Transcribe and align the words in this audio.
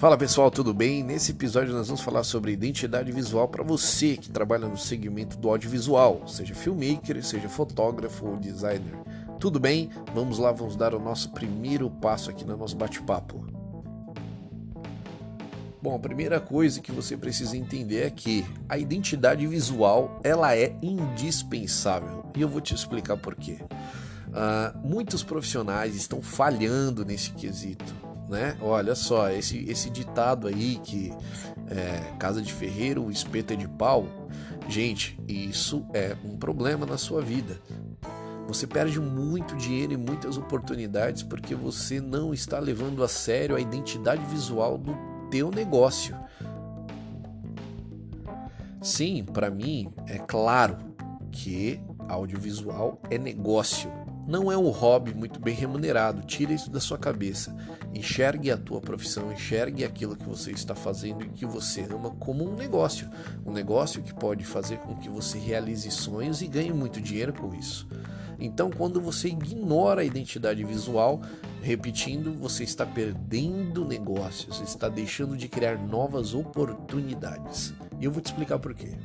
Fala 0.00 0.16
pessoal, 0.16 0.50
tudo 0.50 0.72
bem? 0.72 1.02
Nesse 1.02 1.32
episódio 1.32 1.74
nós 1.74 1.88
vamos 1.88 2.00
falar 2.00 2.24
sobre 2.24 2.52
identidade 2.52 3.12
visual 3.12 3.46
para 3.46 3.62
você 3.62 4.16
que 4.16 4.30
trabalha 4.30 4.66
no 4.66 4.78
segmento 4.78 5.36
do 5.36 5.50
audiovisual, 5.50 6.26
seja 6.26 6.54
filmmaker, 6.54 7.22
seja 7.22 7.50
fotógrafo 7.50 8.26
ou 8.26 8.38
designer. 8.38 8.94
Tudo 9.38 9.60
bem? 9.60 9.90
Vamos 10.14 10.38
lá, 10.38 10.52
vamos 10.52 10.74
dar 10.74 10.94
o 10.94 10.98
nosso 10.98 11.30
primeiro 11.32 11.90
passo 11.90 12.30
aqui 12.30 12.46
no 12.46 12.56
nosso 12.56 12.76
bate-papo. 12.76 13.46
Bom, 15.82 15.94
a 15.94 15.98
primeira 15.98 16.40
coisa 16.40 16.80
que 16.80 16.90
você 16.90 17.14
precisa 17.14 17.54
entender 17.54 18.06
é 18.06 18.08
que 18.08 18.42
a 18.70 18.78
identidade 18.78 19.46
visual 19.46 20.18
ela 20.24 20.56
é 20.56 20.74
indispensável 20.80 22.24
e 22.34 22.40
eu 22.40 22.48
vou 22.48 22.62
te 22.62 22.74
explicar 22.74 23.18
por 23.18 23.34
quê. 23.34 23.58
Uh, 24.28 24.78
muitos 24.82 25.22
profissionais 25.22 25.94
estão 25.94 26.22
falhando 26.22 27.04
nesse 27.04 27.32
quesito 27.32 28.09
né? 28.30 28.56
Olha 28.60 28.94
só, 28.94 29.28
esse, 29.28 29.68
esse 29.68 29.90
ditado 29.90 30.46
aí 30.46 30.80
que 30.82 31.12
é, 31.68 32.12
casa 32.16 32.40
de 32.40 32.52
ferreiro, 32.52 33.04
o 33.04 33.10
espeto 33.10 33.52
é 33.52 33.56
de 33.56 33.66
pau. 33.68 34.06
Gente, 34.68 35.18
isso 35.26 35.84
é 35.92 36.16
um 36.24 36.36
problema 36.36 36.86
na 36.86 36.96
sua 36.96 37.20
vida. 37.20 37.60
Você 38.46 38.66
perde 38.66 39.00
muito 39.00 39.56
dinheiro 39.56 39.92
e 39.92 39.96
muitas 39.96 40.38
oportunidades 40.38 41.22
porque 41.22 41.54
você 41.54 42.00
não 42.00 42.32
está 42.32 42.58
levando 42.58 43.02
a 43.02 43.08
sério 43.08 43.56
a 43.56 43.60
identidade 43.60 44.24
visual 44.26 44.78
do 44.78 44.96
teu 45.28 45.50
negócio. 45.50 46.16
Sim, 48.80 49.24
para 49.24 49.50
mim 49.50 49.92
é 50.06 50.18
claro 50.18 50.78
que 51.30 51.80
audiovisual 52.08 53.00
é 53.10 53.18
negócio 53.18 53.90
não 54.26 54.50
é 54.50 54.56
um 54.56 54.68
hobby 54.70 55.14
muito 55.14 55.40
bem 55.40 55.54
remunerado. 55.54 56.22
Tira 56.22 56.52
isso 56.52 56.70
da 56.70 56.80
sua 56.80 56.98
cabeça. 56.98 57.54
Enxergue 57.94 58.50
a 58.50 58.56
tua 58.56 58.80
profissão, 58.80 59.32
enxergue 59.32 59.84
aquilo 59.84 60.16
que 60.16 60.28
você 60.28 60.52
está 60.52 60.74
fazendo 60.74 61.24
e 61.24 61.28
que 61.28 61.44
você 61.44 61.82
ama 61.82 62.10
como 62.10 62.48
um 62.48 62.54
negócio. 62.54 63.08
Um 63.44 63.52
negócio 63.52 64.02
que 64.02 64.14
pode 64.14 64.44
fazer 64.44 64.78
com 64.78 64.96
que 64.96 65.08
você 65.08 65.38
realize 65.38 65.90
sonhos 65.90 66.42
e 66.42 66.46
ganhe 66.46 66.72
muito 66.72 67.00
dinheiro 67.00 67.32
com 67.32 67.54
isso. 67.54 67.88
Então, 68.38 68.70
quando 68.70 69.00
você 69.00 69.28
ignora 69.28 70.00
a 70.00 70.04
identidade 70.04 70.64
visual, 70.64 71.20
repetindo, 71.60 72.32
você 72.32 72.64
está 72.64 72.86
perdendo 72.86 73.84
negócios, 73.84 74.60
está 74.62 74.88
deixando 74.88 75.36
de 75.36 75.46
criar 75.46 75.76
novas 75.76 76.32
oportunidades. 76.32 77.74
E 78.00 78.04
eu 78.06 78.10
vou 78.10 78.22
te 78.22 78.26
explicar 78.26 78.58
por 78.58 78.74
quê. 78.74 78.96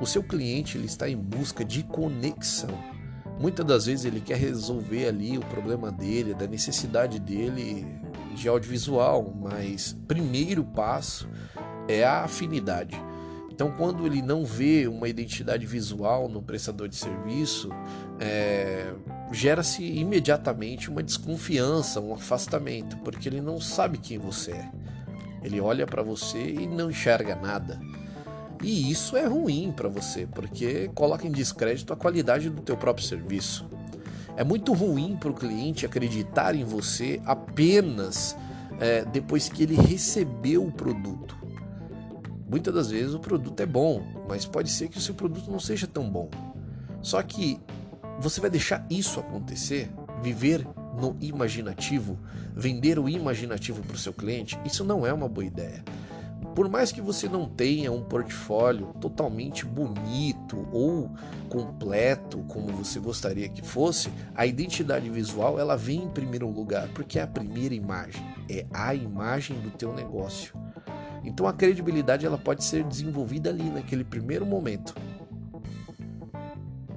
O 0.00 0.06
seu 0.06 0.22
cliente 0.22 0.76
ele 0.76 0.86
está 0.86 1.08
em 1.08 1.16
busca 1.16 1.64
de 1.64 1.82
conexão. 1.84 2.97
Muitas 3.38 3.64
das 3.64 3.86
vezes 3.86 4.04
ele 4.04 4.20
quer 4.20 4.36
resolver 4.36 5.06
ali 5.06 5.38
o 5.38 5.42
problema 5.42 5.92
dele, 5.92 6.34
da 6.34 6.46
necessidade 6.46 7.18
dele 7.20 7.86
de 8.34 8.48
audiovisual, 8.48 9.32
mas 9.34 9.96
primeiro 10.06 10.64
passo 10.64 11.28
é 11.86 12.04
a 12.04 12.24
afinidade. 12.24 13.00
Então, 13.50 13.72
quando 13.72 14.06
ele 14.06 14.22
não 14.22 14.44
vê 14.44 14.86
uma 14.86 15.08
identidade 15.08 15.66
visual 15.66 16.28
no 16.28 16.40
prestador 16.40 16.88
de 16.88 16.94
serviço, 16.94 17.70
é, 18.20 18.92
gera-se 19.32 19.82
imediatamente 19.82 20.88
uma 20.88 21.02
desconfiança, 21.02 22.00
um 22.00 22.14
afastamento, 22.14 22.96
porque 22.98 23.28
ele 23.28 23.40
não 23.40 23.60
sabe 23.60 23.98
quem 23.98 24.16
você 24.16 24.52
é. 24.52 24.70
Ele 25.42 25.60
olha 25.60 25.86
para 25.86 26.02
você 26.02 26.38
e 26.38 26.68
não 26.68 26.90
enxerga 26.90 27.34
nada. 27.34 27.80
E 28.62 28.90
isso 28.90 29.16
é 29.16 29.26
ruim 29.26 29.72
para 29.74 29.88
você, 29.88 30.26
porque 30.26 30.90
coloca 30.94 31.26
em 31.26 31.30
descrédito 31.30 31.92
a 31.92 31.96
qualidade 31.96 32.50
do 32.50 32.60
teu 32.60 32.76
próprio 32.76 33.06
serviço. 33.06 33.68
É 34.36 34.44
muito 34.44 34.72
ruim 34.72 35.16
para 35.18 35.30
o 35.30 35.34
cliente 35.34 35.86
acreditar 35.86 36.54
em 36.54 36.64
você 36.64 37.20
apenas 37.24 38.36
é, 38.80 39.04
depois 39.04 39.48
que 39.48 39.62
ele 39.62 39.74
recebeu 39.74 40.64
o 40.64 40.72
produto. 40.72 41.36
Muitas 42.48 42.72
das 42.72 42.90
vezes 42.90 43.14
o 43.14 43.18
produto 43.18 43.60
é 43.60 43.66
bom, 43.66 44.02
mas 44.28 44.46
pode 44.46 44.70
ser 44.70 44.88
que 44.88 44.98
o 44.98 45.00
seu 45.00 45.14
produto 45.14 45.50
não 45.50 45.60
seja 45.60 45.86
tão 45.86 46.08
bom. 46.08 46.30
Só 47.02 47.22
que 47.22 47.60
você 48.20 48.40
vai 48.40 48.50
deixar 48.50 48.86
isso 48.90 49.20
acontecer, 49.20 49.90
viver 50.22 50.66
no 51.00 51.16
imaginativo, 51.20 52.18
vender 52.54 52.98
o 52.98 53.08
imaginativo 53.08 53.82
para 53.82 53.94
o 53.94 53.98
seu 53.98 54.12
cliente, 54.12 54.58
isso 54.64 54.82
não 54.82 55.06
é 55.06 55.12
uma 55.12 55.28
boa 55.28 55.44
ideia. 55.44 55.84
Por 56.58 56.68
mais 56.68 56.90
que 56.90 57.00
você 57.00 57.28
não 57.28 57.48
tenha 57.48 57.92
um 57.92 58.02
portfólio 58.02 58.88
totalmente 59.00 59.64
bonito 59.64 60.66
ou 60.72 61.08
completo 61.48 62.38
como 62.48 62.66
você 62.72 62.98
gostaria 62.98 63.48
que 63.48 63.62
fosse, 63.62 64.10
a 64.34 64.44
identidade 64.44 65.08
visual 65.08 65.56
ela 65.60 65.76
vem 65.76 66.02
em 66.02 66.08
primeiro 66.08 66.50
lugar, 66.50 66.88
porque 66.88 67.16
é 67.16 67.22
a 67.22 67.28
primeira 67.28 67.76
imagem, 67.76 68.26
é 68.50 68.66
a 68.74 68.92
imagem 68.92 69.56
do 69.60 69.70
teu 69.70 69.94
negócio. 69.94 70.52
Então 71.22 71.46
a 71.46 71.52
credibilidade 71.52 72.26
ela 72.26 72.36
pode 72.36 72.64
ser 72.64 72.82
desenvolvida 72.82 73.50
ali 73.50 73.70
naquele 73.70 74.02
primeiro 74.02 74.44
momento. 74.44 74.96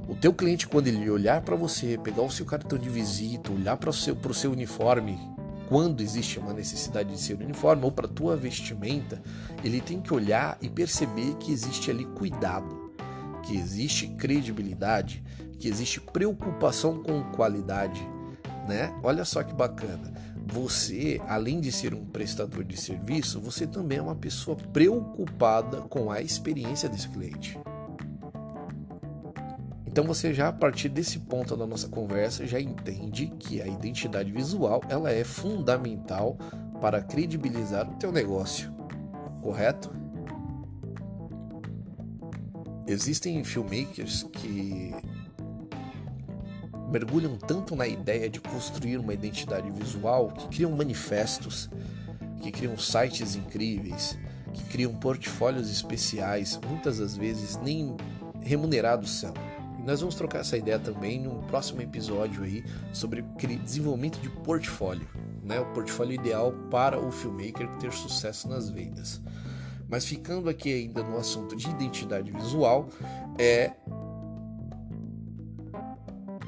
O 0.10 0.16
teu 0.16 0.34
cliente 0.34 0.68
quando 0.68 0.88
ele 0.88 1.08
olhar 1.08 1.40
para 1.42 1.56
você, 1.56 2.00
pegar 2.00 2.24
o 2.24 2.32
seu 2.32 2.48
cartão 2.48 2.80
de 2.80 2.90
visita, 2.90 3.52
olhar 3.52 3.78
para 3.78 3.92
o 3.92 3.94
seu, 3.94 4.18
seu 4.34 4.54
uniforme 4.54 5.20
quando 5.72 6.02
existe 6.02 6.38
uma 6.38 6.52
necessidade 6.52 7.14
de 7.14 7.18
ser 7.18 7.36
uniforme 7.36 7.86
ou 7.86 7.94
para 7.94 8.06
tua 8.06 8.36
vestimenta, 8.36 9.24
ele 9.64 9.80
tem 9.80 10.02
que 10.02 10.14
olhar 10.14 10.58
e 10.62 10.68
perceber 10.68 11.36
que 11.36 11.50
existe 11.50 11.90
ali 11.90 12.04
cuidado, 12.04 12.92
que 13.42 13.56
existe 13.56 14.06
credibilidade, 14.06 15.24
que 15.58 15.70
existe 15.70 16.02
preocupação 16.02 17.02
com 17.02 17.24
qualidade, 17.32 18.06
né? 18.68 18.94
Olha 19.02 19.24
só 19.24 19.44
que 19.44 19.54
bacana. 19.54 20.14
Você, 20.46 21.22
além 21.26 21.62
de 21.62 21.72
ser 21.72 21.94
um 21.94 22.04
prestador 22.04 22.66
de 22.66 22.76
serviço, 22.76 23.40
você 23.40 23.66
também 23.66 24.00
é 24.00 24.02
uma 24.02 24.16
pessoa 24.16 24.58
preocupada 24.74 25.84
com 25.84 26.12
a 26.12 26.22
experiência 26.22 26.90
desse 26.90 27.08
cliente. 27.08 27.58
Então 29.92 30.06
você 30.06 30.34
já 30.34 30.48
a 30.48 30.54
partir 30.54 30.88
desse 30.88 31.20
ponto 31.20 31.58
da 31.58 31.68
nossa 31.68 31.90
conversa 31.90 32.48
já 32.48 32.62
entende 32.62 33.28
que 33.38 33.62
a 33.62 33.68
identidade 33.68 34.32
visual 34.32 34.82
ela 34.88 35.12
é 35.12 35.26
fundamental 35.26 36.38
para 36.80 37.02
credibilizar 37.02 37.92
o 37.92 37.96
teu 37.96 38.10
negócio, 38.10 38.74
correto? 39.42 39.94
Existem 42.88 43.44
filmmakers 43.44 44.24
que 44.32 44.96
mergulham 46.90 47.36
tanto 47.36 47.76
na 47.76 47.86
ideia 47.86 48.30
de 48.30 48.40
construir 48.40 48.98
uma 48.98 49.14
identidade 49.14 49.70
visual 49.72 50.30
que 50.30 50.48
criam 50.48 50.72
manifestos, 50.72 51.70
que 52.42 52.50
criam 52.50 52.78
sites 52.78 53.36
incríveis, 53.36 54.18
que 54.54 54.64
criam 54.64 54.94
portfólios 54.96 55.70
especiais, 55.70 56.58
muitas 56.66 57.00
das 57.00 57.18
vezes 57.18 57.58
nem 57.58 57.94
remunerados 58.42 59.12
são 59.20 59.34
nós 59.86 60.00
vamos 60.00 60.16
trocar 60.16 60.40
essa 60.40 60.58
ideia 60.58 60.80
também 60.80 61.20
no 61.20 61.42
próximo 61.44 61.82
episódio 61.82 62.44
aí 62.44 62.64
sobre 62.94 63.22
desenvolvimento 63.64 64.20
de 64.20 64.30
portfólio, 64.30 65.08
né? 65.44 65.60
O 65.60 65.66
portfólio 65.74 66.14
ideal 66.14 66.52
para 66.70 67.00
o 67.00 67.12
filmmaker 67.12 67.68
ter 67.78 67.92
sucesso 67.92 68.48
nas 68.48 68.70
vendas. 68.70 69.22
Mas 69.90 70.06
ficando 70.06 70.50
aqui 70.50 70.72
ainda 70.74 71.04
no 71.04 71.18
assunto 71.18 71.56
de 71.56 71.70
identidade 71.70 72.32
visual, 72.32 72.88
é 73.38 73.74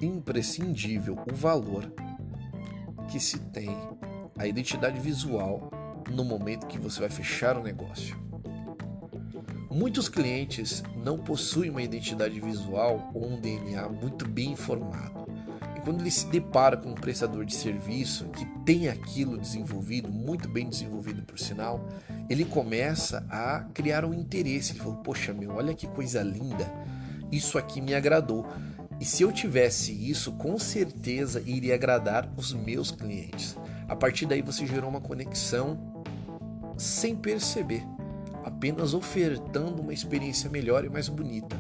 imprescindível 0.01 1.17
o 1.29 1.35
valor 1.35 1.91
que 3.09 3.19
se 3.19 3.39
tem 3.39 3.69
a 4.37 4.47
identidade 4.47 4.99
visual 4.99 5.69
no 6.09 6.23
momento 6.23 6.67
que 6.67 6.77
você 6.77 6.99
vai 6.99 7.09
fechar 7.09 7.57
o 7.57 7.63
negócio. 7.63 8.22
Muitos 9.73 10.07
clientes 10.07 10.83
não 11.03 11.17
possuem 11.17 11.71
uma 11.71 11.81
identidade 11.81 12.39
visual 12.39 13.09
ou 13.11 13.25
um 13.25 13.41
DNA 13.41 13.89
muito 13.89 14.27
bem 14.27 14.51
informado. 14.51 15.25
E 15.75 15.79
quando 15.79 16.01
ele 16.01 16.11
se 16.11 16.27
depara 16.27 16.77
com 16.77 16.89
um 16.91 16.93
prestador 16.93 17.43
de 17.43 17.55
serviço 17.55 18.25
que 18.25 18.45
tem 18.63 18.87
aquilo 18.87 19.35
desenvolvido, 19.35 20.11
muito 20.11 20.47
bem 20.47 20.69
desenvolvido 20.69 21.23
por 21.23 21.39
sinal, 21.39 21.83
ele 22.29 22.45
começa 22.45 23.25
a 23.27 23.61
criar 23.73 24.05
um 24.05 24.13
interesse. 24.13 24.73
Ele 24.73 24.79
fala: 24.79 24.97
Poxa, 24.97 25.33
meu, 25.33 25.55
olha 25.55 25.73
que 25.73 25.87
coisa 25.87 26.21
linda, 26.21 26.71
isso 27.31 27.57
aqui 27.57 27.81
me 27.81 27.95
agradou. 27.95 28.45
E 28.99 29.05
se 29.05 29.23
eu 29.23 29.31
tivesse 29.31 29.91
isso, 29.91 30.33
com 30.33 30.59
certeza 30.59 31.41
iria 31.47 31.73
agradar 31.73 32.31
os 32.37 32.53
meus 32.53 32.91
clientes. 32.91 33.57
A 33.89 33.95
partir 33.95 34.27
daí 34.27 34.43
você 34.43 34.67
gerou 34.67 34.91
uma 34.91 35.01
conexão 35.01 36.05
sem 36.77 37.15
perceber 37.15 37.83
apenas 38.43 38.93
ofertando 38.93 39.81
uma 39.81 39.93
experiência 39.93 40.49
melhor 40.49 40.85
e 40.85 40.89
mais 40.89 41.09
bonita. 41.09 41.55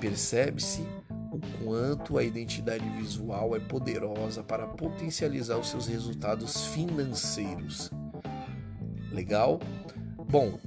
Percebe-se 0.00 0.82
o 1.32 1.40
quanto 1.62 2.18
a 2.18 2.24
identidade 2.24 2.88
visual 2.90 3.56
é 3.56 3.60
poderosa 3.60 4.42
para 4.42 4.66
potencializar 4.66 5.56
os 5.56 5.70
seus 5.70 5.86
resultados 5.86 6.66
financeiros. 6.66 7.90
Legal? 9.10 9.60
Bom, 10.28 10.58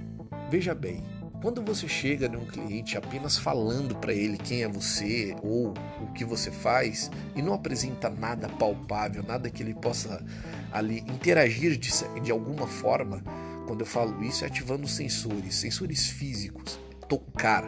veja 0.50 0.74
bem, 0.74 1.04
Quando 1.46 1.62
você 1.62 1.88
chega 1.88 2.28
num 2.28 2.44
cliente 2.44 2.98
apenas 2.98 3.38
falando 3.38 3.96
para 3.96 4.12
ele 4.12 4.36
quem 4.36 4.64
é 4.64 4.68
você 4.68 5.36
ou 5.44 5.76
o 6.02 6.12
que 6.12 6.26
você 6.26 6.50
faz 6.50 7.12
e 7.36 7.42
não 7.42 7.54
apresenta 7.54 8.10
nada 8.10 8.50
palpável, 8.50 9.22
nada 9.22 9.48
que 9.48 9.62
ele 9.62 9.76
possa 9.76 10.26
ali 10.72 11.02
interagir 11.02 11.78
de, 11.78 11.92
de 12.22 12.32
alguma 12.32 12.66
forma, 12.66 13.22
quando 13.66 13.82
eu 13.82 13.86
falo 13.86 14.24
isso 14.24 14.44
é 14.44 14.48
ativando 14.48 14.88
sensores, 14.88 15.56
sensores 15.56 16.08
físicos, 16.08 16.80
tocar, 17.08 17.64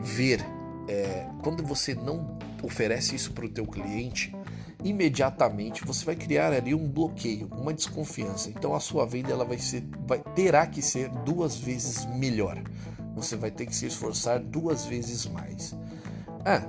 ver. 0.00 0.44
É, 0.88 1.26
quando 1.42 1.62
você 1.62 1.94
não 1.94 2.36
oferece 2.62 3.14
isso 3.14 3.32
para 3.32 3.46
o 3.46 3.48
teu 3.48 3.64
cliente, 3.64 4.34
imediatamente 4.82 5.84
você 5.84 6.04
vai 6.04 6.16
criar 6.16 6.52
ali 6.52 6.74
um 6.74 6.88
bloqueio, 6.88 7.48
uma 7.52 7.72
desconfiança. 7.72 8.50
Então 8.50 8.74
a 8.74 8.80
sua 8.80 9.06
venda 9.06 9.30
ela 9.30 9.44
vai 9.44 9.58
ser, 9.58 9.84
vai, 10.06 10.22
terá 10.34 10.66
que 10.66 10.82
ser 10.82 11.08
duas 11.24 11.56
vezes 11.56 12.06
melhor. 12.06 12.60
Você 13.14 13.36
vai 13.36 13.50
ter 13.50 13.66
que 13.66 13.74
se 13.74 13.86
esforçar 13.86 14.40
duas 14.40 14.84
vezes 14.84 15.26
mais. 15.26 15.76
Ah, 16.44 16.66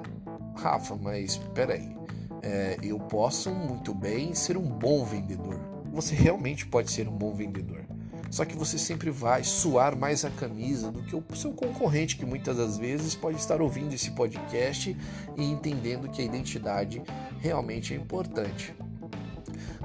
Rafa, 0.56 0.96
mas 0.96 1.38
peraí, 1.54 1.96
é, 2.42 2.78
eu 2.84 3.00
posso 3.00 3.50
muito 3.52 3.94
bem 3.94 4.34
ser 4.34 4.58
um 4.58 4.70
bom 4.70 5.06
vendedor. 5.06 5.60
Você 5.92 6.16
realmente 6.16 6.66
pode 6.66 6.92
ser 6.92 7.08
um 7.08 7.16
bom 7.16 7.34
vendedor. 7.34 7.86
Só 8.32 8.46
que 8.46 8.56
você 8.56 8.78
sempre 8.78 9.12
vai 9.12 9.44
suar 9.44 9.94
mais 9.94 10.24
a 10.24 10.30
camisa 10.30 10.90
do 10.90 11.04
que 11.04 11.14
o 11.14 11.24
seu 11.36 11.52
concorrente, 11.52 12.16
que 12.16 12.26
muitas 12.26 12.56
das 12.56 12.78
vezes 12.78 13.14
pode 13.14 13.38
estar 13.38 13.62
ouvindo 13.62 13.94
esse 13.94 14.10
podcast 14.12 14.98
e 15.36 15.44
entendendo 15.44 16.08
que 16.08 16.22
a 16.22 16.26
identidade 16.26 17.04
realmente 17.40 17.94
é 17.94 17.98
importante. 17.98 18.74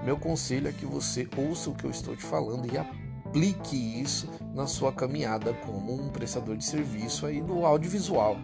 Meu 0.05 0.17
conselho 0.17 0.69
é 0.69 0.73
que 0.73 0.87
você 0.87 1.29
ouça 1.37 1.71
o 1.71 1.75
que 1.75 1.85
eu 1.85 1.91
estou 1.91 2.15
te 2.15 2.23
falando 2.23 2.73
e 2.73 2.79
aplique 2.79 3.77
isso 4.01 4.29
na 4.55 4.69
sua 4.69 4.93
caminhada 4.93 5.53
como 5.53 5.93
um 5.93 6.09
prestador 6.09 6.57
de 6.57 6.65
serviço 6.65 7.27
aí 7.27 7.43
no 7.43 7.67
audiovisual. 7.67 8.37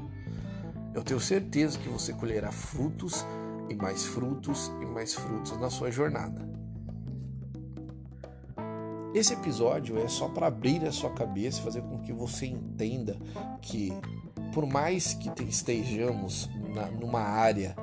Eu 0.92 1.04
tenho 1.04 1.20
certeza 1.20 1.78
que 1.78 1.88
você 1.88 2.12
colherá 2.12 2.50
frutos 2.50 3.24
e 3.70 3.74
mais 3.76 4.04
frutos 4.04 4.72
e 4.80 4.84
mais 4.84 5.14
frutos 5.14 5.56
na 5.60 5.70
sua 5.70 5.92
jornada. 5.92 6.61
Esse 9.14 9.34
episódio 9.34 9.98
é 9.98 10.08
só 10.08 10.26
para 10.26 10.46
abrir 10.46 10.82
a 10.86 10.90
sua 10.90 11.10
cabeça 11.10 11.60
e 11.60 11.62
fazer 11.62 11.82
com 11.82 11.98
que 11.98 12.14
você 12.14 12.46
entenda 12.46 13.14
que, 13.60 13.92
por 14.54 14.64
mais 14.64 15.12
que 15.12 15.30
estejamos 15.42 16.48
na, 16.74 16.86
numa 16.86 17.20
área 17.20 17.76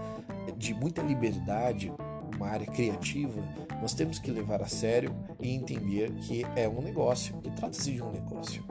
de 0.57 0.73
muita 0.73 1.03
liberdade, 1.03 1.93
uma 2.35 2.47
área 2.47 2.65
criativa, 2.65 3.43
nós 3.79 3.93
temos 3.93 4.17
que 4.17 4.31
levar 4.31 4.63
a 4.63 4.67
sério 4.67 5.15
e 5.39 5.53
entender 5.53 6.11
que 6.13 6.43
é 6.55 6.67
um 6.67 6.81
negócio, 6.81 7.37
que 7.41 7.51
trata-se 7.51 7.91
de 7.91 8.01
um 8.01 8.11
negócio. 8.11 8.65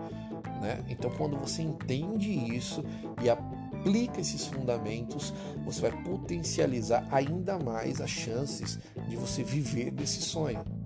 Né? 0.60 0.84
Então, 0.88 1.12
quando 1.12 1.38
você 1.38 1.62
entende 1.62 2.28
isso 2.28 2.84
e 3.22 3.30
aplica 3.30 4.20
esses 4.20 4.48
fundamentos, 4.48 5.32
você 5.64 5.82
vai 5.82 6.02
potencializar 6.02 7.06
ainda 7.12 7.56
mais 7.56 8.00
as 8.00 8.10
chances 8.10 8.80
de 9.08 9.14
você 9.14 9.44
viver 9.44 9.92
desse 9.92 10.20
sonho 10.22 10.77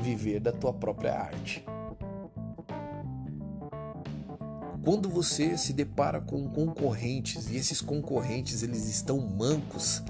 viver 0.00 0.40
da 0.40 0.52
tua 0.52 0.72
própria 0.72 1.14
arte. 1.14 1.64
Quando 4.82 5.10
você 5.10 5.58
se 5.58 5.72
depara 5.72 6.20
com 6.20 6.48
concorrentes 6.48 7.50
e 7.50 7.56
esses 7.56 7.82
concorrentes 7.82 8.62
eles 8.62 8.88
estão 8.88 9.20
mancos, 9.20 10.02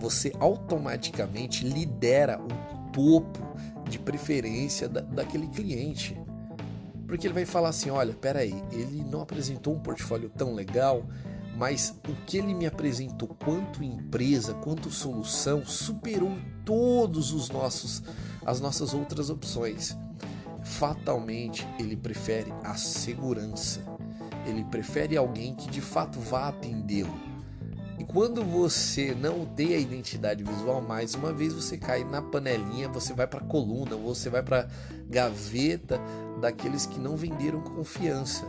você 0.00 0.32
automaticamente 0.40 1.64
lidera 1.64 2.40
o 2.40 2.90
topo 2.90 3.38
de 3.88 3.98
preferência 3.98 4.88
da, 4.88 5.00
daquele 5.00 5.46
cliente. 5.48 6.20
Porque 7.06 7.26
ele 7.26 7.34
vai 7.34 7.44
falar 7.44 7.68
assim: 7.68 7.90
olha, 7.90 8.12
peraí, 8.12 8.54
ele 8.72 9.04
não 9.04 9.20
apresentou 9.20 9.74
um 9.74 9.80
portfólio 9.80 10.30
tão 10.30 10.52
legal, 10.52 11.04
mas 11.56 11.94
o 12.08 12.14
que 12.26 12.38
ele 12.38 12.54
me 12.54 12.66
apresentou 12.66 13.28
quanto 13.28 13.84
empresa, 13.84 14.54
quanto 14.54 14.90
solução, 14.90 15.64
superou 15.64 16.36
todos 16.64 17.32
os 17.32 17.50
nossos 17.50 18.02
as 18.50 18.60
nossas 18.60 18.92
outras 18.92 19.30
opções. 19.30 19.96
Fatalmente, 20.62 21.66
ele 21.78 21.96
prefere 21.96 22.52
a 22.62 22.74
segurança. 22.74 23.80
Ele 24.46 24.64
prefere 24.64 25.16
alguém 25.16 25.54
que 25.54 25.70
de 25.70 25.80
fato 25.80 26.18
vá 26.18 26.48
atendê-lo. 26.48 27.30
E 27.98 28.04
quando 28.04 28.42
você 28.42 29.14
não 29.14 29.44
tem 29.44 29.74
a 29.74 29.78
identidade 29.78 30.42
visual, 30.42 30.80
mais 30.80 31.14
uma 31.14 31.32
vez 31.32 31.52
você 31.52 31.76
cai 31.76 32.02
na 32.02 32.22
panelinha, 32.22 32.88
você 32.88 33.12
vai 33.12 33.26
para 33.26 33.40
a 33.40 33.44
coluna, 33.44 33.94
você 33.94 34.30
vai 34.30 34.42
para 34.42 34.68
gaveta 35.06 36.00
daqueles 36.40 36.86
que 36.86 36.98
não 36.98 37.14
venderam 37.14 37.60
confiança, 37.60 38.46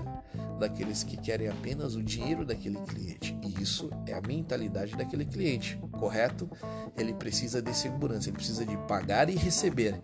daqueles 0.61 1.03
que 1.03 1.17
querem 1.17 1.49
apenas 1.49 1.95
o 1.95 2.03
dinheiro 2.03 2.45
daquele 2.45 2.77
cliente. 2.81 3.35
E 3.43 3.61
isso 3.61 3.89
é 4.05 4.13
a 4.13 4.21
mentalidade 4.21 4.95
daquele 4.95 5.25
cliente, 5.25 5.77
correto? 5.91 6.49
Ele 6.97 7.13
precisa 7.13 7.61
de 7.61 7.75
segurança, 7.75 8.29
ele 8.29 8.37
precisa 8.37 8.65
de 8.65 8.77
pagar 8.87 9.29
e 9.29 9.35
receber. 9.35 9.99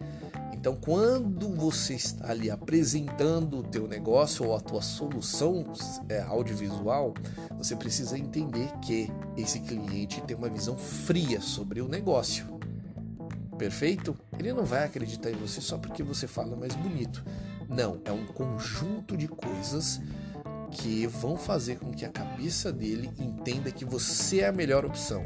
Então, 0.52 0.76
quando 0.76 1.48
você 1.56 1.94
está 1.94 2.32
ali 2.32 2.50
apresentando 2.50 3.60
o 3.60 3.64
teu 3.64 3.88
negócio 3.88 4.46
ou 4.48 4.56
a 4.56 4.60
tua 4.60 4.82
solução 4.82 5.64
é, 6.10 6.20
audiovisual, 6.22 7.14
você 7.56 7.76
precisa 7.76 8.18
entender 8.18 8.68
que 8.82 9.10
esse 9.38 9.60
cliente 9.60 10.20
tem 10.22 10.36
uma 10.36 10.50
visão 10.50 10.76
fria 10.76 11.40
sobre 11.40 11.80
o 11.80 11.88
negócio. 11.88 12.60
Perfeito? 13.58 14.18
Ele 14.38 14.52
não 14.52 14.66
vai 14.66 14.84
acreditar 14.84 15.30
em 15.30 15.36
você 15.36 15.62
só 15.62 15.78
porque 15.78 16.02
você 16.02 16.28
fala 16.28 16.56
mais 16.56 16.76
bonito. 16.76 17.24
Não, 17.70 18.02
é 18.04 18.12
um 18.12 18.26
conjunto 18.26 19.16
de 19.16 19.28
coisas 19.28 20.02
que 20.72 21.08
vão 21.08 21.38
fazer 21.38 21.78
com 21.78 21.92
que 21.92 22.06
a 22.06 22.10
cabeça 22.10 22.72
dele 22.72 23.10
entenda 23.20 23.72
que 23.72 23.86
você 23.86 24.42
é 24.42 24.48
a 24.48 24.52
melhor 24.52 24.86
opção. 24.86 25.26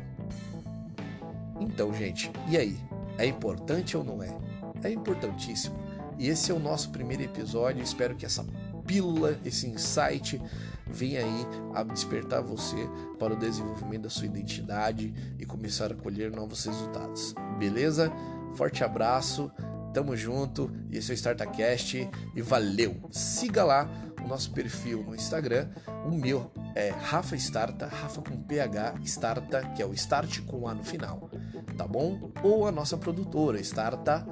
Então, 1.59 1.93
gente, 1.93 2.31
e 2.49 2.57
aí? 2.57 2.77
É 3.17 3.25
importante 3.25 3.95
ou 3.95 4.03
não 4.03 4.23
é? 4.23 4.35
É 4.83 4.91
importantíssimo. 4.91 5.77
E 6.17 6.27
esse 6.27 6.51
é 6.51 6.55
o 6.55 6.59
nosso 6.59 6.89
primeiro 6.89 7.23
episódio. 7.23 7.83
Espero 7.83 8.15
que 8.15 8.25
essa 8.25 8.45
pílula, 8.85 9.37
esse 9.45 9.67
insight 9.67 10.41
venha 10.87 11.21
aí 11.21 11.47
a 11.73 11.83
despertar 11.83 12.41
você 12.41 12.89
para 13.17 13.33
o 13.33 13.37
desenvolvimento 13.37 14.03
da 14.03 14.09
sua 14.09 14.25
identidade 14.25 15.13
e 15.39 15.45
começar 15.45 15.91
a 15.91 15.95
colher 15.95 16.31
novos 16.31 16.65
resultados. 16.65 17.33
Beleza? 17.57 18.11
Forte 18.55 18.83
abraço, 18.83 19.51
tamo 19.93 20.15
junto. 20.17 20.71
Esse 20.91 21.11
é 21.11 21.13
o 21.13 21.15
StartaCast 21.15 22.09
e 22.35 22.41
valeu! 22.41 22.97
Siga 23.11 23.63
lá 23.63 23.89
o 24.23 24.27
nosso 24.27 24.51
perfil 24.51 25.03
no 25.03 25.15
Instagram. 25.15 25.69
O 26.05 26.11
meu 26.11 26.51
é 26.75 26.89
Rafa 26.89 27.35
Starta, 27.35 27.87
Rafa 27.87 28.21
com 28.21 28.37
PH, 28.37 28.95
Starta, 29.03 29.61
que 29.75 29.81
é 29.81 29.85
o 29.85 29.93
Start 29.93 30.41
com 30.41 30.67
A 30.67 30.73
no 30.73 30.83
final, 30.83 31.29
tá 31.77 31.87
bom? 31.87 32.31
Ou 32.43 32.67
a 32.67 32.71
nossa 32.71 32.97
produtora, 32.97 33.59
Starta, 33.59 34.25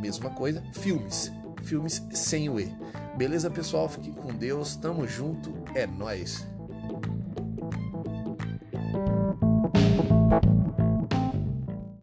mesma 0.00 0.30
coisa, 0.30 0.62
Filmes, 0.72 1.32
Filmes 1.62 2.02
sem 2.12 2.48
o 2.48 2.60
E. 2.60 2.74
Beleza, 3.16 3.50
pessoal? 3.50 3.88
Fiquem 3.88 4.12
com 4.12 4.34
Deus, 4.34 4.76
tamo 4.76 5.06
junto, 5.06 5.52
é 5.74 5.86
nós. 5.86 6.46